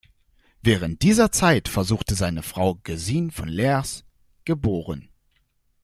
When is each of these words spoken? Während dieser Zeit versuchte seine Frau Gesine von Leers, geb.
Während 0.63 1.03
dieser 1.03 1.31
Zeit 1.31 1.67
versuchte 1.67 2.15
seine 2.15 2.41
Frau 2.41 2.79
Gesine 2.81 3.29
von 3.31 3.47
Leers, 3.47 4.03
geb. 4.45 4.65